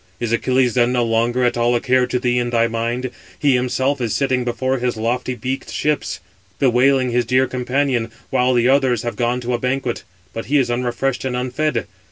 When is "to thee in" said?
2.07-2.49